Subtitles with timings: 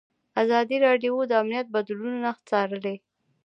[0.43, 2.95] ازادي راډیو د امنیت بدلونونه څارلي.